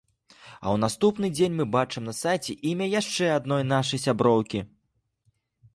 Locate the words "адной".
3.37-3.63